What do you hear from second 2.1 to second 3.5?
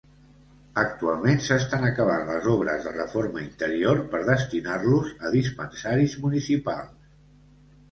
les obres de reforma